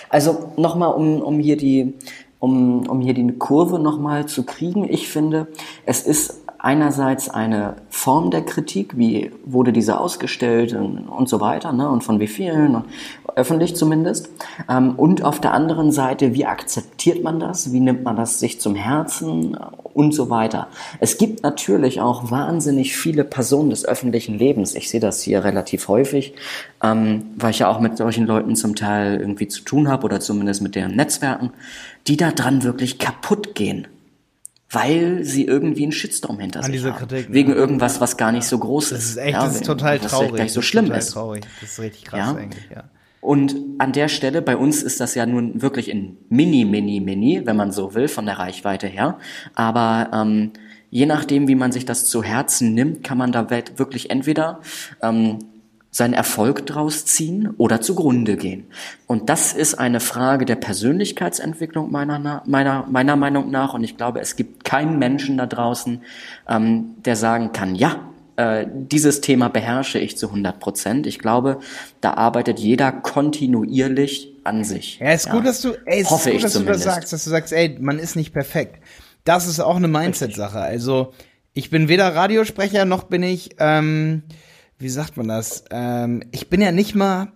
[0.08, 1.92] Also nochmal, um, um hier die,
[2.38, 4.90] um, um hier die Kurve nochmal zu kriegen.
[4.90, 5.48] Ich finde,
[5.84, 11.72] es ist einerseits eine Form der Kritik, wie wurde diese ausgestellt und, und so weiter,
[11.72, 12.84] ne, und von wie vielen und
[13.34, 14.28] öffentlich zumindest.
[14.68, 17.72] Ähm, und auf der anderen Seite, wie akzeptiert man das?
[17.72, 19.56] Wie nimmt man das sich zum Herzen
[19.94, 20.68] und so weiter?
[21.00, 24.74] Es gibt natürlich auch wahnsinnig viele Personen des öffentlichen Lebens.
[24.74, 26.34] Ich sehe das hier relativ häufig,
[26.82, 30.20] ähm, weil ich ja auch mit solchen Leuten zum Teil irgendwie zu tun habe oder
[30.20, 31.50] zumindest mit deren Netzwerken,
[32.06, 33.86] die da dran wirklich kaputt gehen
[34.70, 37.08] weil sie irgendwie einen Shitstorm hinter sich dieser haben.
[37.08, 37.34] Kritik, ne?
[37.34, 38.98] Wegen irgendwas, was gar nicht so groß ist.
[38.98, 40.34] Das ist echt, Ja, das ist total was traurig.
[40.36, 41.10] Gar nicht so Das ist schlimm total ist.
[41.10, 41.44] traurig.
[41.60, 42.34] Das ist richtig krass Ja.
[42.36, 42.84] eigentlich, ja.
[43.20, 47.42] Und an der Stelle, bei uns ist das ja nun wirklich in mini, mini, mini,
[47.44, 49.18] wenn man so will, von der Reichweite her.
[49.54, 50.52] Aber ähm,
[50.88, 54.60] je nachdem, wie man sich das zu Herzen nimmt, kann man da wirklich entweder
[55.02, 55.38] ähm,
[55.90, 58.66] seinen Erfolg draus ziehen oder zugrunde gehen.
[59.06, 63.74] Und das ist eine Frage der Persönlichkeitsentwicklung meiner, meiner, meiner Meinung nach.
[63.74, 66.02] Und ich glaube, es gibt keinen Menschen da draußen,
[66.48, 71.06] ähm, der sagen kann, ja, äh, dieses Thema beherrsche ich zu 100 Prozent.
[71.06, 71.58] Ich glaube,
[72.00, 74.98] da arbeitet jeder kontinuierlich an sich.
[75.00, 76.84] Ja, ist gut, dass du, ey, es Hoffe ist gut, dass zumindest.
[76.84, 78.82] du das sagst, dass du sagst, ey, man ist nicht perfekt.
[79.24, 80.60] Das ist auch eine Mindset-Sache.
[80.60, 81.12] Also,
[81.52, 84.22] ich bin weder Radiosprecher, noch bin ich, ähm,
[84.80, 85.64] wie sagt man das?
[85.70, 87.28] Ähm, ich bin ja nicht mal,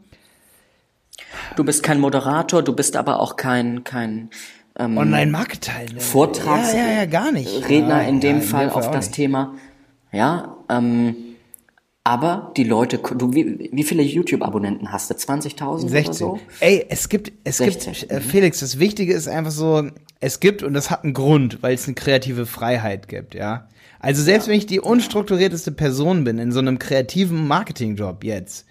[1.56, 4.30] Du bist kein Moderator, du bist aber auch kein, kein
[4.78, 5.98] ähm, Online-Marketing.
[5.98, 7.68] Vortrags- Ja, ja, ja, gar nicht.
[7.68, 9.16] Redner ja, in dem ja, Fall auf auch das nicht.
[9.16, 9.54] Thema.
[10.12, 11.16] Ja, ähm,
[12.02, 15.14] aber die Leute, du, wie, wie viele YouTube-Abonnenten hast du?
[15.14, 16.12] 20.000 oder 16.
[16.14, 16.40] so?
[16.60, 19.88] Ey, es gibt, es 16, gibt, äh, Felix, das Wichtige ist einfach so,
[20.20, 23.68] es gibt, und das hat einen Grund, weil es eine kreative Freiheit gibt, ja.
[24.04, 28.66] Also selbst wenn ich die unstrukturierteste Person bin in so einem kreativen Marketingjob jetzt,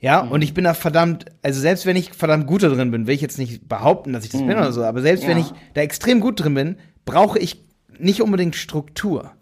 [0.00, 3.06] Ja, und ich bin da verdammt, also selbst wenn ich verdammt gut da drin bin,
[3.06, 5.44] will ich jetzt nicht behaupten, dass ich das bin oder so, aber selbst wenn Ja.
[5.44, 6.76] ich da extrem gut drin bin,
[7.06, 7.64] brauche ich
[7.98, 9.32] nicht unbedingt Struktur.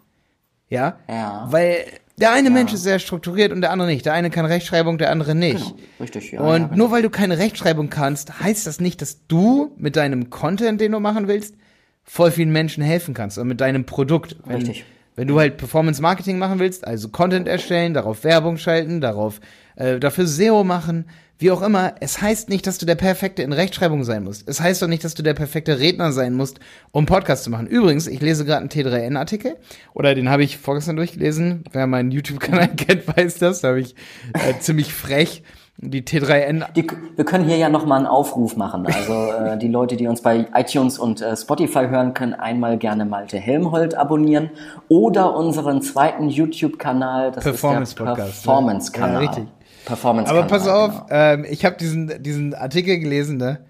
[0.69, 0.99] Ja?
[1.09, 1.47] Ja.
[1.49, 1.83] Weil
[2.17, 4.05] der eine Mensch ist sehr strukturiert und der andere nicht.
[4.05, 5.65] Der eine kann Rechtschreibung, der andere nicht.
[5.65, 6.39] Genau, richtig, ja.
[6.41, 6.77] und ja, genau.
[6.77, 10.93] nur weil du keine Rechtschreibung kannst, heißt das nicht, dass du mit deinem Content, den
[10.93, 11.55] du machen willst,
[12.03, 14.37] voll vielen Menschen helfen kannst und mit deinem Produkt.
[14.45, 14.85] Wenn, Richtig.
[15.15, 19.39] Wenn du halt Performance Marketing machen willst, also Content erstellen, darauf Werbung schalten, darauf
[19.75, 21.05] äh, dafür SEO machen,
[21.39, 24.47] wie auch immer, es heißt nicht, dass du der Perfekte in Rechtschreibung sein musst.
[24.47, 26.59] Es heißt doch nicht, dass du der perfekte Redner sein musst,
[26.91, 27.67] um Podcast zu machen.
[27.67, 29.57] Übrigens, ich lese gerade einen T3N-Artikel,
[29.93, 31.65] oder den habe ich vorgestern durchgelesen.
[31.71, 33.61] Wer meinen YouTube-Kanal kennt, weiß das.
[33.61, 33.95] Da habe ich
[34.33, 35.43] äh, ziemlich frech
[35.77, 38.85] die T3N Die, wir können hier ja nochmal einen Aufruf machen.
[38.85, 39.13] Also
[39.45, 43.37] äh, die Leute, die uns bei iTunes und äh, Spotify hören, können einmal gerne Malte
[43.37, 44.51] Helmholt abonnieren
[44.87, 48.33] oder unseren zweiten YouTube-Kanal, das Performance ist der Podcast, ne?
[48.33, 49.13] Performance-Kanal.
[49.13, 49.45] Ja, richtig.
[49.85, 51.07] Performance Aber pass auf, Genau.
[51.09, 53.65] ähm, ich habe diesen, diesen Artikel gelesen, ne,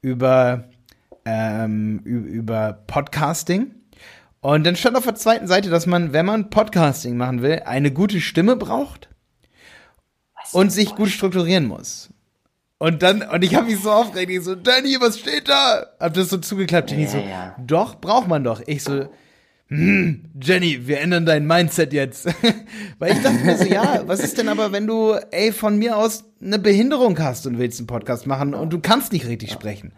[0.00, 0.64] über,
[1.24, 3.74] ähm, über Podcasting.
[4.40, 7.90] Und dann stand auf der zweiten Seite, dass man, wenn man Podcasting machen will, eine
[7.90, 9.08] gute Stimme braucht
[10.52, 12.10] und sich gut strukturieren muss.
[12.78, 15.86] Und dann, und ich habe mich so aufgeregt, ich so, Danny, was steht da?
[15.98, 17.56] Hab das so zugeklappt, Jenny Ja, so, ja.
[17.58, 18.60] doch, braucht man doch.
[18.66, 19.06] Ich so,
[19.68, 22.26] hm, Jenny, wir ändern dein Mindset jetzt.
[22.98, 25.96] Weil ich dachte mir so, ja, was ist denn aber, wenn du, ey, von mir
[25.96, 29.92] aus eine Behinderung hast und willst einen Podcast machen und du kannst nicht richtig sprechen?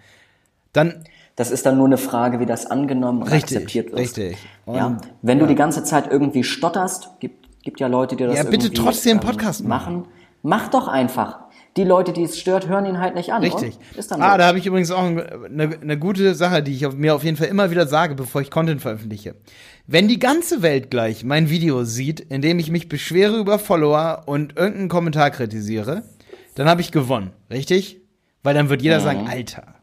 [0.73, 1.03] Dann,
[1.35, 3.99] Das ist dann nur eine Frage, wie das angenommen und Richtig, akzeptiert wird.
[3.99, 4.37] richtig.
[4.67, 8.37] ja, Und- wenn du die ganze Zeit irgendwie stotterst, gibt, gibt ja Leute, die das
[8.37, 10.05] Ja, bitte trotzdem Podcast machen.
[10.49, 11.41] Mach doch einfach.
[11.77, 13.43] Die Leute, die es stört, hören ihn halt nicht an.
[13.43, 13.79] Richtig.
[13.99, 14.17] Ah, so.
[14.17, 17.37] da habe ich übrigens auch eine, eine gute Sache, die ich auf, mir auf jeden
[17.37, 19.35] Fall immer wieder sage, bevor ich Content veröffentliche.
[19.87, 24.23] Wenn die ganze Welt gleich mein Video sieht, in dem ich mich beschwere über Follower
[24.25, 26.03] und irgendeinen Kommentar kritisiere,
[26.55, 28.01] dann habe ich gewonnen, richtig?
[28.43, 29.75] Weil dann wird jeder sagen, Alter.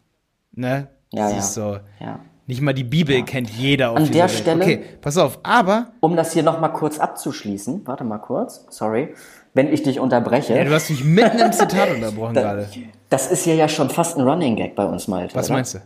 [0.51, 0.87] Ne?
[1.13, 1.17] Mhm.
[1.19, 1.37] Ja, das ja.
[1.39, 1.77] ist so.
[1.99, 2.19] Ja.
[2.47, 4.37] Nicht mal die Bibel kennt jeder auf An dieser der Welt.
[4.39, 5.39] Stelle- Okay, pass auf.
[5.43, 9.13] Aber Um das hier nochmal kurz abzuschließen, warte mal kurz, sorry,
[9.55, 10.55] wenn ich dich unterbreche.
[10.55, 12.69] ja, du hast mich mitten im Zitat unterbrochen gerade.
[13.09, 15.33] das ist hier ja schon fast ein Running Gag bei uns, Malte.
[15.35, 15.55] Was oder?
[15.55, 15.79] meinst du?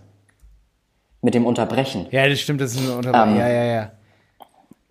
[1.21, 2.07] Mit dem Unterbrechen.
[2.11, 3.31] Ja, das stimmt, das ist eine Unterbrechung.
[3.33, 3.91] Ähm, ja, ja, ja.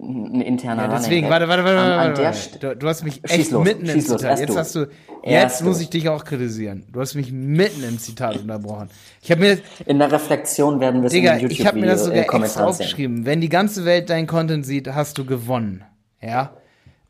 [0.01, 1.31] Ein interner Ja, Running deswegen, Gag.
[1.33, 4.05] warte, warte, warte, An, warte, warte, Du, du hast mich echt los, mitten im los,
[4.07, 4.23] Zitat.
[4.23, 4.59] erst Jetzt du.
[4.59, 4.87] hast du,
[5.25, 6.85] jetzt muss ich dich auch kritisieren.
[6.93, 8.91] Du hast mich mitten im Zitat unterbrochen.
[9.23, 11.87] Ich habe mir, In der Reflexion werden wir es Digga, in den ich habe mir
[11.87, 12.85] das sogar extra YouTube-Kommentaren sehen.
[12.87, 13.27] aufgeschrieben.
[13.27, 15.83] Wenn die ganze Welt deinen Content sieht, hast du gewonnen.
[16.23, 16.53] Ja.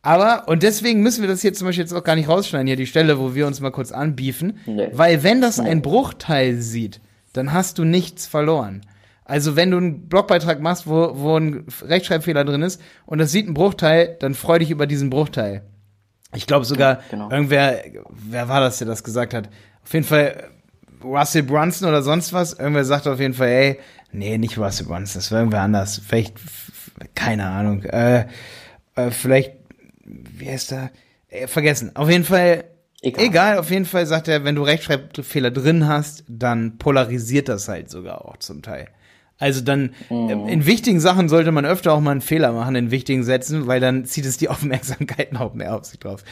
[0.03, 2.77] Aber, und deswegen müssen wir das hier zum Beispiel jetzt auch gar nicht rausschneiden, hier
[2.77, 4.59] die Stelle, wo wir uns mal kurz anbiefen.
[4.67, 4.89] Nee.
[4.93, 7.01] Weil wenn das ein Bruchteil sieht,
[7.33, 8.83] dann hast du nichts verloren.
[9.25, 13.47] Also wenn du einen Blogbeitrag machst, wo, wo ein Rechtschreibfehler drin ist und das sieht
[13.47, 15.63] ein Bruchteil, dann freu dich über diesen Bruchteil.
[16.35, 17.31] Ich glaube sogar, Genau.
[17.31, 19.51] irgendwer, wer war das, der das gesagt hat?
[19.85, 20.45] Auf jeden Fall
[21.05, 22.55] Russell Brunson oder sonst was.
[22.55, 23.79] Irgendwer sagt auf jeden Fall, ey,
[24.13, 26.01] nee, nicht Russell Brunson, das war irgendwer anders.
[26.07, 26.35] Vielleicht,
[27.15, 27.83] keine Ahnung.
[27.85, 28.27] Äh,
[28.95, 29.53] äh, vielleicht,
[30.09, 30.91] wie heißt der?
[31.29, 31.95] Äh, vergessen.
[31.95, 32.65] Auf jeden Fall,
[33.03, 33.25] Egal.
[33.25, 33.59] egal.
[33.59, 38.25] auf jeden Fall sagt er, wenn du Rechtschreibfehler drin hast, dann polarisiert das halt sogar
[38.25, 38.89] auch zum Teil.
[39.41, 40.29] Also dann, Mhm.
[40.49, 43.67] äh, in wichtigen Sachen sollte man öfter auch mal einen Fehler machen, in wichtigen Sätzen,
[43.69, 46.25] weil dann zieht es die Aufmerksamkeit noch mehr auf sich drauf.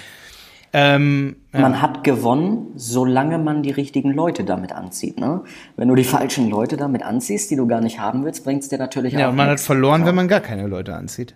[0.72, 5.18] Ähm, Man hat gewonnen, solange man die richtigen Leute damit anzieht.
[5.18, 5.42] Ne?
[5.76, 8.68] Wenn du die falschen Leute damit anziehst, die du gar nicht haben willst, bringt es
[8.68, 9.66] dir natürlich ja, auch und man hat nichts.
[9.66, 11.34] verloren, wenn man gar keine Leute anzieht.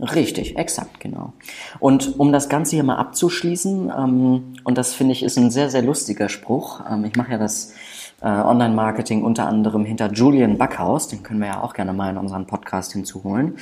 [0.00, 1.34] Richtig, exakt, genau.
[1.78, 5.70] Und um das Ganze hier mal abzuschließen, ähm, und das finde ich ist ein sehr,
[5.70, 6.80] sehr lustiger Spruch.
[6.90, 7.74] Ähm, ich mache ja das
[8.20, 12.18] äh, Online-Marketing unter anderem hinter Julian Backhaus, den können wir ja auch gerne mal in
[12.18, 13.56] unseren Podcast hinzuholen.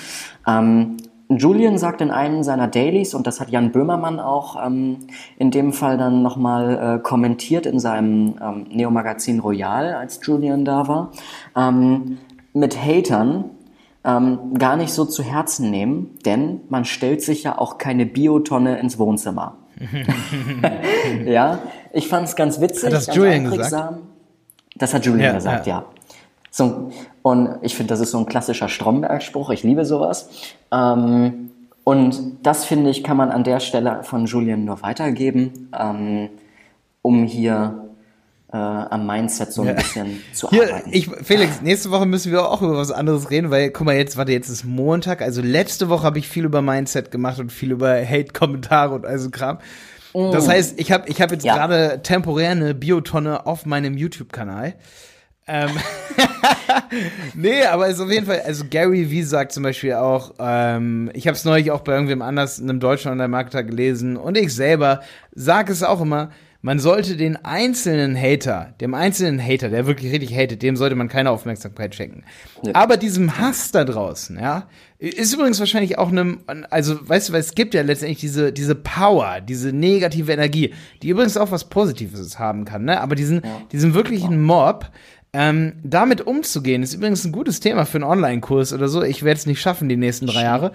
[0.46, 0.96] Ähm,
[1.28, 4.98] Julian sagt in einem seiner Dailies, und das hat Jan Böhmermann auch ähm,
[5.38, 10.88] in dem Fall dann nochmal äh, kommentiert in seinem ähm, Neo-Magazin Royal, als Julian da
[10.88, 11.12] war,
[11.56, 12.18] ähm,
[12.54, 13.50] mit Hatern
[14.04, 18.78] ähm, gar nicht so zu Herzen nehmen, denn man stellt sich ja auch keine Biotonne
[18.78, 19.58] ins Wohnzimmer.
[21.24, 21.60] ja,
[21.92, 22.86] ich fand es ganz witzig.
[22.86, 23.98] Hat das ganz Julian einprägsam.
[24.76, 25.78] Das hat Julian Ja, gesagt, ja.
[25.78, 25.84] ja.
[26.50, 26.90] So,
[27.22, 29.50] und ich finde, das ist so ein klassischer Stromberg-Spruch.
[29.50, 30.28] Ich liebe sowas.
[30.70, 31.50] Ähm,
[31.84, 36.28] und das, finde ich, kann man an der Stelle von Julian nur weitergeben, ähm,
[37.00, 37.88] um hier
[38.52, 40.90] äh, am Mindset so ein bisschen zu Hier, arbeiten.
[40.92, 44.16] ich, Felix, nächste Woche müssen wir auch über was anderes reden, weil, guck mal, jetzt,
[44.16, 47.70] warte, jetzt ist Montag, also letzte Woche habe ich viel über Mindset gemacht und viel
[47.72, 49.58] über Hate-Kommentare und also Kram.
[50.14, 51.54] Das heißt, ich habe ich hab jetzt Ja.
[51.54, 54.74] gerade temporär eine Biotonne auf meinem YouTube-Kanal.
[55.48, 55.70] Ähm,
[57.34, 61.26] nee, aber ist auf jeden Fall, also Gary Vee sagt zum Beispiel auch, ähm, ich
[61.26, 65.00] habe es neulich auch bei irgendwem anders, einem deutschen Online-Marketer gelesen und ich selber
[65.34, 66.30] sage es auch immer,
[66.62, 71.08] man sollte den einzelnen Hater, dem einzelnen Hater, der wirklich richtig hatet, dem sollte man
[71.08, 72.22] keine Aufmerksamkeit schenken.
[72.62, 72.76] Ja.
[72.76, 77.40] Aber diesem Hass da draußen, ja, ist übrigens wahrscheinlich auch einem, also weißt du, weil
[77.40, 80.72] es gibt ja letztendlich diese, diese Power, diese negative Energie,
[81.02, 83.00] die übrigens auch was Positives haben kann, ne?
[83.00, 83.62] Aber diesen, ja.
[83.72, 84.88] diesen wirklichen Mob,
[85.32, 89.02] ähm, damit umzugehen, ist übrigens ein gutes Thema für einen Online-Kurs oder so.
[89.02, 90.72] Ich werde es nicht schaffen die nächsten drei Jahre.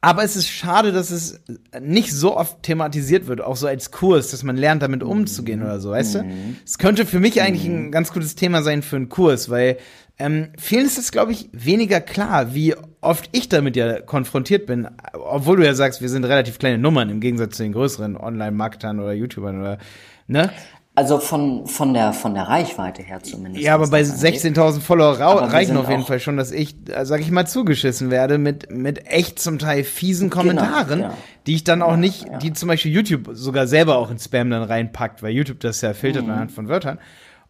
[0.00, 1.40] Aber es ist schade, dass es
[1.80, 5.80] nicht so oft thematisiert wird, auch so als Kurs, dass man lernt, damit umzugehen oder
[5.80, 6.22] so, weißt du?
[6.24, 6.56] Mhm.
[6.64, 9.78] Es könnte für mich eigentlich ein ganz gutes Thema sein für einen Kurs, weil
[10.18, 14.88] ähm, vielen ist es, glaube ich, weniger klar, wie oft ich damit ja konfrontiert bin,
[15.12, 18.98] obwohl du ja sagst, wir sind relativ kleine Nummern im Gegensatz zu den größeren Online-Marketern
[18.98, 19.78] oder YouTubern oder,
[20.26, 20.50] ne?
[20.96, 23.62] Also von, von, der, von der Reichweite her zumindest.
[23.62, 27.46] Ja, aber bei 16.000 Follower reichen auf jeden Fall schon, dass ich, sag ich mal,
[27.46, 31.18] zugeschissen werde mit, mit echt zum Teil fiesen genau, Kommentaren, genau, ja.
[31.46, 32.38] die ich dann auch ja, nicht, ja.
[32.38, 35.92] die zum Beispiel YouTube sogar selber auch in Spam dann reinpackt, weil YouTube das ja
[35.92, 36.30] filtert mhm.
[36.30, 36.98] anhand von Wörtern.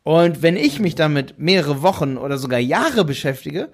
[0.03, 3.69] Und wenn ich mich damit mehrere Wochen oder sogar Jahre beschäftige,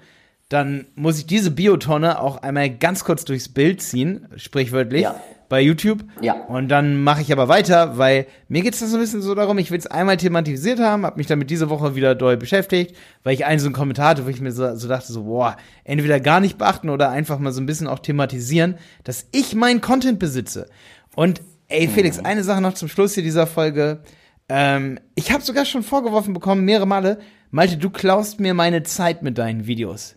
[0.50, 5.14] dann muss ich diese Biotonne auch einmal ganz kurz durchs Bild ziehen, sprichwörtlich, ja.
[5.52, 6.02] Bei YouTube.
[6.22, 6.32] Ja.
[6.46, 9.58] Und dann mache ich aber weiter, weil mir geht es so ein bisschen so darum,
[9.58, 13.34] ich will es einmal thematisiert haben, habe mich damit diese Woche wieder doll beschäftigt, weil
[13.34, 16.20] ich einen so einen Kommentar hatte, wo ich mir so, so dachte, so, boah, entweder
[16.20, 20.18] gar nicht beachten oder einfach mal so ein bisschen auch thematisieren, dass ich meinen Content
[20.18, 20.70] besitze.
[21.14, 22.24] Und ey, Felix, mhm.
[22.24, 24.00] eine Sache noch zum Schluss hier dieser Folge.
[24.48, 27.18] Ähm, ich habe sogar schon vorgeworfen bekommen, mehrere Male,
[27.50, 30.16] Malte, du klaust mir meine Zeit mit deinen Videos.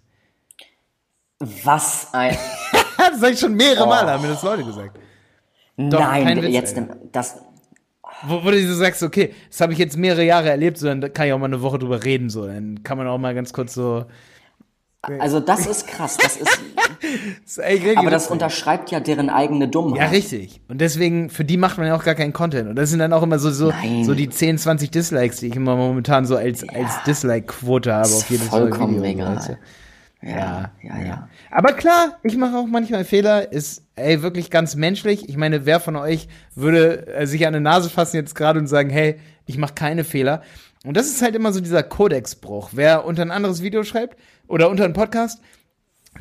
[1.39, 2.37] Was ein.
[2.97, 3.87] das sag ich schon mehrere oh.
[3.87, 4.97] Mal, haben mir das Leute gesagt.
[5.77, 6.85] Doch, Nein, Witz, jetzt ey.
[7.11, 7.41] das.
[8.23, 11.01] Wo, wo du so sagst, okay, das habe ich jetzt mehrere Jahre erlebt, so dann
[11.13, 13.51] kann ich auch mal eine Woche drüber reden, so dann kann man auch mal ganz
[13.51, 14.05] kurz so.
[15.19, 16.47] Also das ist krass, das ist.
[17.43, 19.99] das ist aber das unterschreibt ja deren eigene Dummheit.
[19.99, 20.61] Ja, richtig.
[20.67, 22.69] Und deswegen, für die macht man ja auch gar keinen Content.
[22.69, 23.71] Und das sind dann auch immer so, so,
[24.03, 26.69] so die 10, 20 Dislikes, die ich immer momentan so als, ja.
[26.73, 29.25] als Dislike-Quote habe auf jedes Vollkommen Video.
[29.25, 29.57] Weißt du?
[30.21, 35.29] Ja, ja, ja, Aber klar, ich mache auch manchmal Fehler, ist ey wirklich ganz menschlich.
[35.29, 38.67] Ich meine, wer von euch würde äh, sich an die Nase fassen jetzt gerade und
[38.67, 40.41] sagen, hey, ich mache keine Fehler?
[40.83, 42.69] Und das ist halt immer so dieser Kodexbruch.
[42.73, 45.41] Wer unter ein anderes Video schreibt oder unter einen Podcast,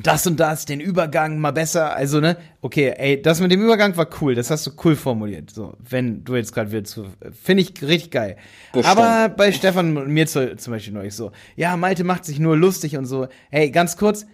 [0.01, 1.95] das und das, den Übergang mal besser.
[1.95, 5.51] Also, ne, okay, ey, das mit dem Übergang war cool, das hast du cool formuliert.
[5.51, 6.99] So, wenn du jetzt gerade willst,
[7.31, 8.35] finde ich richtig geil.
[8.73, 8.97] Bestimmt.
[8.97, 12.57] Aber bei Stefan und mir zu, zum Beispiel neulich so, ja, Malte macht sich nur
[12.57, 13.27] lustig und so.
[13.49, 14.25] Hey, ganz kurz,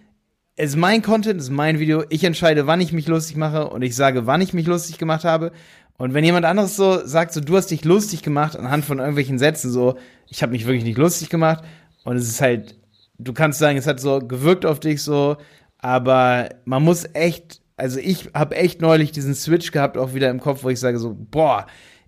[0.56, 2.04] es ist mein Content, es ist mein Video.
[2.10, 5.24] Ich entscheide, wann ich mich lustig mache und ich sage, wann ich mich lustig gemacht
[5.24, 5.52] habe.
[5.96, 9.38] Und wenn jemand anderes so sagt, so, du hast dich lustig gemacht anhand von irgendwelchen
[9.38, 9.96] Sätzen, so,
[10.28, 11.62] ich habe mich wirklich nicht lustig gemacht
[12.04, 12.76] und es ist halt
[13.24, 15.36] du kannst sagen, es hat so gewirkt auf dich so,
[15.78, 20.40] aber man muss echt, also ich habe echt neulich diesen Switch gehabt, auch wieder im
[20.40, 21.66] Kopf, wo ich sage so, boah,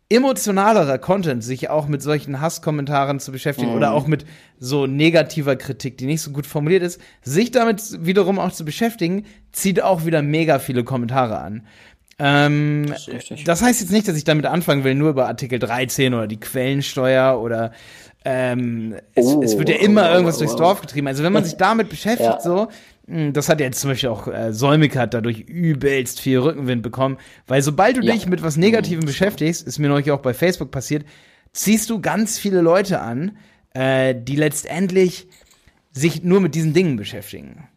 [0.09, 3.77] emotionalerer Content, sich auch mit solchen Hasskommentaren zu beschäftigen mhm.
[3.77, 4.25] oder auch mit
[4.59, 9.25] so negativer Kritik, die nicht so gut formuliert ist, sich damit wiederum auch zu beschäftigen,
[9.53, 11.67] zieht auch wieder mega viele Kommentare an.
[12.19, 13.09] Ähm, das,
[13.45, 16.39] das heißt jetzt nicht, dass ich damit anfangen will, nur über Artikel 13 oder die
[16.39, 17.73] Quellensteuer oder
[18.25, 21.07] ähm, es, oh, es, wird ja immer oh, irgendwas oh, durchs Dorf getrieben.
[21.07, 22.41] Also wenn man sich damit beschäftigt, ja.
[22.41, 22.69] so,
[23.07, 26.83] hm, das hat ja jetzt zum Beispiel auch äh, Solmik hat dadurch übelst viel Rückenwind
[26.83, 28.13] bekommen, weil sobald du ja.
[28.13, 29.07] dich mit was Negativem mhm.
[29.07, 31.05] beschäftigst, ist mir neulich auch bei Facebook passiert,
[31.53, 33.37] ziehst du ganz viele Leute an,
[33.75, 35.29] äh, die letztendlich
[35.93, 37.69] sich nur mit diesen Dingen beschäftigen.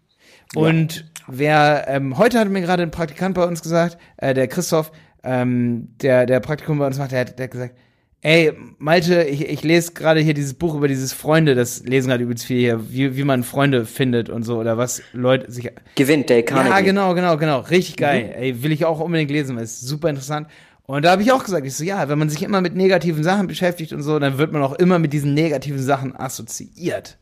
[0.56, 1.04] Und ja.
[1.28, 5.90] wer, ähm, heute hat mir gerade ein Praktikant bei uns gesagt, äh, der Christoph, ähm,
[6.02, 7.76] der, der Praktikum bei uns macht, der hat, der hat gesagt,
[8.22, 12.24] Ey, Malte, ich, ich lese gerade hier dieses Buch über dieses Freunde, das lesen gerade
[12.24, 15.70] übrigens viel hier, wie, wie man Freunde findet und so, oder was Leute sich.
[15.96, 16.70] Gewinnt, Dale Carnegie.
[16.70, 17.60] Ja, genau, genau, genau.
[17.60, 18.26] Richtig geil.
[18.26, 18.42] Mhm.
[18.42, 20.48] Ey, will ich auch unbedingt lesen, weil es ist super interessant.
[20.88, 23.24] Und da habe ich auch gesagt, ich so, ja, wenn man sich immer mit negativen
[23.24, 27.18] Sachen beschäftigt und so, dann wird man auch immer mit diesen negativen Sachen assoziiert.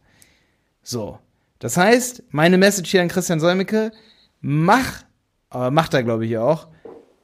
[0.81, 1.19] So.
[1.59, 3.91] Das heißt, meine Message hier an Christian Solmecke,
[4.39, 5.03] mach,
[5.49, 6.67] aber macht er, glaube ich, auch,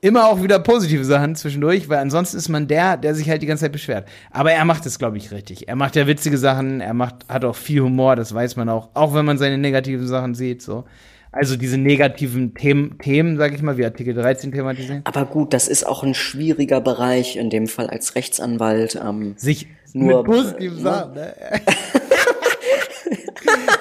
[0.01, 3.45] immer auch wieder positive Sachen zwischendurch, weil ansonsten ist man der, der sich halt die
[3.45, 4.07] ganze Zeit beschwert.
[4.31, 5.67] Aber er macht es, glaube ich, richtig.
[5.67, 8.89] Er macht ja witzige Sachen, er macht, hat auch viel Humor, das weiß man auch,
[8.95, 10.85] auch wenn man seine negativen Sachen sieht, so.
[11.33, 15.01] Also diese negativen Themen, Themen, sag ich mal, wie Artikel 13 thematisieren.
[15.05, 18.99] Aber gut, das ist auch ein schwieriger Bereich, in dem Fall als Rechtsanwalt.
[19.01, 21.33] Ähm, Sich nur mit positiven äh, Sachen, ne?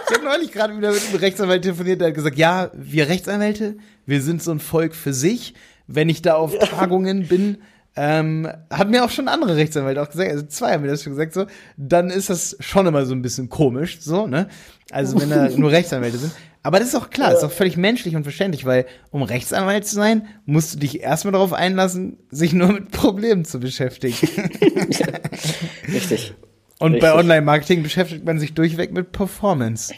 [0.09, 3.78] ich habe neulich gerade wieder mit einem Rechtsanwalt telefoniert, der hat gesagt, ja, wir Rechtsanwälte,
[4.06, 5.54] wir sind so ein Volk für sich
[5.90, 7.59] wenn ich da auf Tagungen bin,
[7.96, 11.12] ähm, hat mir auch schon andere Rechtsanwälte auch gesagt, also zwei haben mir das schon
[11.12, 14.48] gesagt, so, dann ist das schon immer so ein bisschen komisch, so, ne?
[14.90, 16.33] Also wenn da nur Rechtsanwälte sind.
[16.62, 19.94] Aber das ist auch klar, ist auch völlig menschlich und verständlich, weil um Rechtsanwalt zu
[19.94, 24.16] sein, musst du dich erstmal darauf einlassen, sich nur mit Problemen zu beschäftigen.
[25.92, 26.35] Richtig.
[26.79, 27.11] Und Richtig.
[27.11, 29.92] bei Online-Marketing beschäftigt man sich durchweg mit Performance.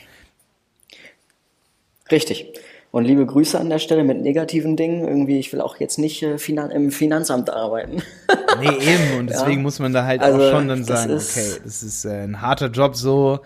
[2.11, 2.47] Richtig.
[2.93, 5.09] Und liebe Grüße an der Stelle mit negativen Dingen.
[5.09, 8.03] Irgendwie, ich will auch jetzt nicht äh, Finan im Finanzamt arbeiten.
[8.61, 9.19] Nee, eben.
[9.19, 9.63] Und deswegen Ja.
[9.63, 12.43] muss man da halt Also, auch schon dann sagen, ist- okay, das ist äh, ein
[12.43, 13.41] harter Job so.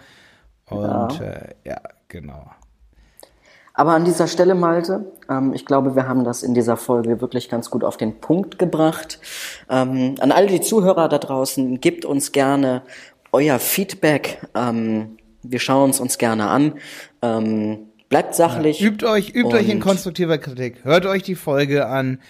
[0.68, 1.08] Und Ja.
[1.10, 2.50] ja, äh, ja genau.
[3.72, 7.48] Aber an dieser Stelle, Malte, ähm, ich glaube, wir haben das in dieser Folge wirklich
[7.48, 9.20] ganz gut auf den Punkt gebracht.
[9.70, 12.82] Ähm, an all die Zuhörer da draußen, gebt uns gerne
[13.32, 14.40] euer Feedback.
[14.56, 16.72] Ähm, wir schauen es uns gerne an.
[18.08, 18.80] Bleibt sachlich.
[18.80, 20.84] Übt euch, übt euch in konstruktiver Kritik.
[20.84, 22.20] Hört euch die Folge an.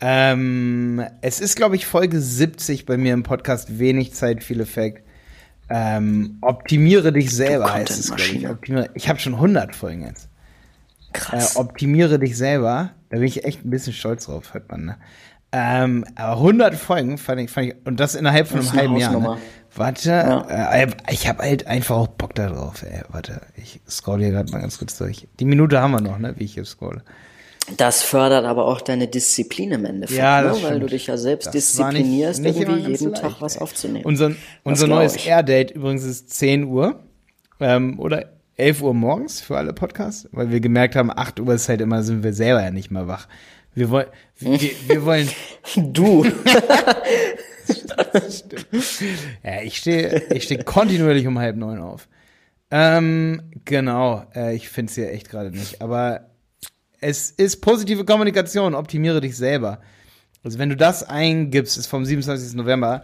[0.00, 3.78] Ähm, es ist, glaube ich, Folge 70 bei mir im Podcast.
[3.78, 5.02] Wenig Zeit, viel Effekt.
[5.68, 8.48] Ähm, optimiere dich selber heißt es, ich.
[8.48, 10.28] Optimiere, ich habe schon 100 Folgen jetzt.
[11.12, 11.56] Äh, Krass.
[11.56, 12.92] optimiere dich selber.
[13.10, 14.84] Da bin ich echt ein bisschen stolz drauf, hört man.
[14.84, 14.96] Ne?
[15.58, 18.96] Ähm, aber 100 Folgen fand ich, fand ich, und das innerhalb von Das einem halben
[18.98, 19.18] Jahr.
[19.18, 19.38] Ne?
[19.74, 22.82] Warte, äh, ich habe halt einfach auch Bock da drauf.
[22.82, 23.00] Ey.
[23.10, 25.26] Warte, ich scroll hier gerade mal ganz kurz durch.
[25.40, 27.02] Die Minute haben wir noch, ne, wie ich hier scrolle.
[27.78, 30.50] Das fördert aber auch deine Disziplin im Endeffekt, Ja, ne?
[30.50, 30.82] weil stimmt.
[30.82, 33.62] du dich ja selbst Das nicht- disziplinierst, nicht immer irgendwie jeden leicht, Tag was ey.
[33.62, 34.04] aufzunehmen.
[34.04, 35.16] Unser, unser neues.
[35.26, 37.00] Air-Date übrigens ist 10 Uhr
[37.60, 41.68] ähm, oder 11 Uhr morgens für alle Podcasts, weil wir gemerkt haben, 8 Uhr ist
[41.68, 43.26] halt immer, sind wir selber ja nicht mehr wach.
[43.76, 44.08] Wir, wollen,
[44.38, 45.28] wir, wir wollen,
[45.76, 46.24] du.
[49.44, 52.08] ja, ich stehe ich steh kontinuierlich um halb neun auf.
[52.70, 56.30] Ähm, genau, äh, ich finde es hier echt gerade nicht, aber
[57.02, 59.82] es ist positive Kommunikation, optimiere dich selber.
[60.42, 62.54] Also wenn du das eingibst, ist vom 27.
[62.54, 63.02] November,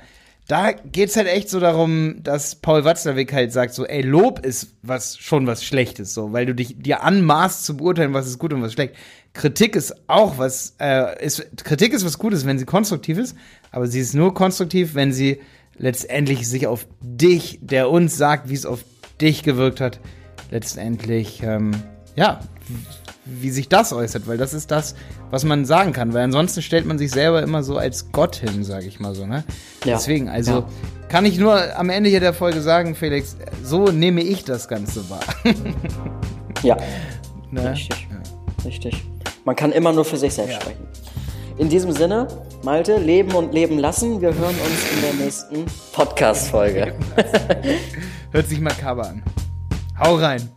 [0.49, 4.75] da geht's halt echt so darum, dass Paul Watzlawick halt sagt so, ey, Lob ist
[4.83, 8.53] was schon was Schlechtes, so, weil du dich dir anmaßt zu beurteilen, was ist gut
[8.53, 8.95] und was schlecht.
[9.35, 13.37] Kritik ist auch was, äh, ist, Kritik ist was Gutes, wenn sie konstruktiv ist,
[13.71, 15.41] aber sie ist nur konstruktiv, wenn sie
[15.79, 18.85] letztendlich sich auf dich, der uns sagt, wie es auf
[19.21, 20.01] dich gewirkt hat,
[20.51, 21.71] letztendlich, ähm,
[22.15, 22.41] ja,
[23.25, 24.95] wie sich das äußert, weil das ist das,
[25.31, 28.65] was man sagen kann, weil ansonsten stellt man sich selber immer so als Gott hin,
[28.65, 29.45] sage ich mal so, ne?
[29.85, 29.95] Ja.
[29.97, 30.65] Deswegen, also Ja.
[31.09, 35.09] kann ich nur am Ende hier der Folge sagen, Felix, so nehme ich das Ganze
[35.09, 35.21] wahr.
[36.63, 36.77] Ja,
[37.51, 37.71] ne?
[37.73, 38.07] richtig.
[38.65, 39.05] Richtig.
[39.45, 40.61] Man kann immer nur für sich selbst Ja.
[40.61, 40.87] sprechen.
[41.59, 42.29] In diesem Sinne,
[42.63, 44.21] Malte, leben und leben lassen.
[44.21, 46.95] Wir hören uns in der nächsten Podcast-Folge.
[48.31, 49.23] Hört sich makaber an.
[49.99, 50.49] Hau rein.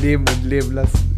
[0.00, 1.09] Leben und leben lassen.